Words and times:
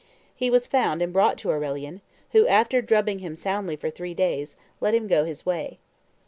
He 0.35 0.49
was 0.49 0.65
found 0.65 1.03
and 1.03 1.13
brought 1.13 1.37
to 1.37 1.51
Aurelian, 1.51 2.01
who, 2.31 2.47
after 2.47 2.81
drubbing 2.81 3.19
him 3.19 3.35
soundly 3.35 3.75
for 3.75 3.91
three 3.91 4.15
days, 4.15 4.55
let 4.79 4.95
him 4.95 5.05
go 5.05 5.25
his 5.25 5.45
way. 5.45 5.77